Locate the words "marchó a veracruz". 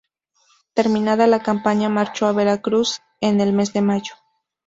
1.87-3.01